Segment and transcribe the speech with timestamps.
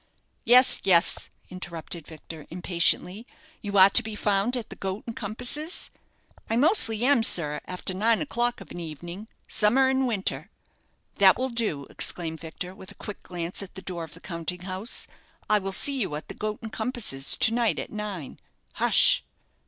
[0.45, 3.27] "Yes, yes," interrupted Victor, impatiently;
[3.61, 5.91] "you are to be found at the 'Goat and Compasses'?"
[6.49, 10.49] "I mostly am, sir, after nine o'clock of an evening summer and winter"
[11.19, 14.61] "That will do," exclaimed Victor, with a quick glance at the door of the counting
[14.61, 15.05] house.
[15.47, 18.39] "I will see you at the 'Goat and Compasses' to night, at nine.
[18.73, 19.23] Hush!"